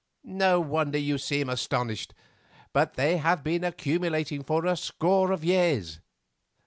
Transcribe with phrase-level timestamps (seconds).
[0.25, 2.15] No wonder you seem astonished,
[2.73, 5.99] but they have been accumulating for a score of years.